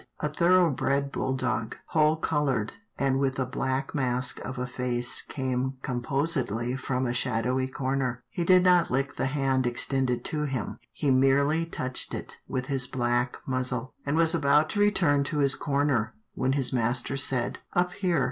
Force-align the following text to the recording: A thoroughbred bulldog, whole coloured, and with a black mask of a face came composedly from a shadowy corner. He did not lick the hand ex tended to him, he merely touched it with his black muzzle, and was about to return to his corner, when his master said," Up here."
A 0.19 0.29
thoroughbred 0.29 1.11
bulldog, 1.11 1.77
whole 1.89 2.15
coloured, 2.15 2.73
and 2.97 3.19
with 3.19 3.37
a 3.37 3.45
black 3.45 3.93
mask 3.93 4.39
of 4.39 4.57
a 4.57 4.65
face 4.65 5.21
came 5.21 5.75
composedly 5.83 6.75
from 6.75 7.05
a 7.05 7.13
shadowy 7.13 7.67
corner. 7.67 8.23
He 8.31 8.43
did 8.43 8.63
not 8.63 8.89
lick 8.89 9.17
the 9.17 9.27
hand 9.27 9.67
ex 9.67 9.85
tended 9.85 10.25
to 10.25 10.45
him, 10.45 10.79
he 10.91 11.11
merely 11.11 11.67
touched 11.67 12.15
it 12.15 12.39
with 12.47 12.65
his 12.65 12.87
black 12.87 13.37
muzzle, 13.45 13.93
and 14.03 14.17
was 14.17 14.33
about 14.33 14.71
to 14.71 14.79
return 14.79 15.23
to 15.25 15.37
his 15.37 15.53
corner, 15.53 16.15
when 16.33 16.53
his 16.53 16.73
master 16.73 17.15
said," 17.15 17.59
Up 17.73 17.91
here." 17.91 18.19